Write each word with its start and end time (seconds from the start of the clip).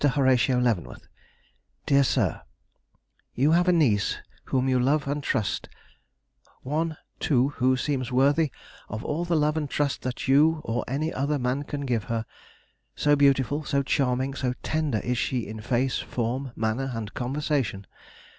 HORATIO 0.03 0.57
LEAVENWORTH: 0.59 1.07
"DEAR 1.85 2.03
SIR, 2.03 2.41
You 3.35 3.51
have 3.51 3.67
a 3.67 3.71
niece 3.71 4.17
whom 4.45 4.67
you 4.67 4.79
love 4.79 5.07
and 5.07 5.21
trust, 5.21 5.69
one, 6.63 6.97
too, 7.19 7.49
who 7.61 7.77
seems 7.77 8.11
worthy 8.11 8.51
of 8.89 9.05
all 9.05 9.25
the 9.25 9.35
love 9.35 9.57
and 9.57 9.69
trust 9.69 10.01
that 10.01 10.27
you 10.27 10.59
or 10.63 10.83
any 10.87 11.13
other 11.13 11.37
man 11.37 11.61
can 11.65 11.81
give 11.81 12.05
her; 12.05 12.25
so 12.95 13.15
beautiful, 13.15 13.63
so 13.63 13.83
charming, 13.83 14.33
so 14.33 14.55
tender 14.63 14.97
is 15.03 15.19
she 15.19 15.45
in 15.45 15.61
face, 15.61 15.99
form, 15.99 16.51
manner, 16.55 16.91
and 16.95 17.13
conversation. 17.13 17.85